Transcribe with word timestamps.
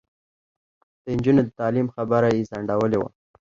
د 1.03 1.05
نجونو 1.17 1.41
د 1.45 1.49
تعلیم 1.59 1.87
خبره 1.95 2.27
یې 2.35 2.47
ځنډولې 2.49 2.97
وه. 2.99 3.09